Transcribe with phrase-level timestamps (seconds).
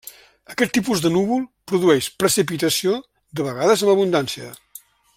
[0.53, 2.97] Aquest tipus de núvol produeix precipitació,
[3.41, 4.53] de vegades amb abundància.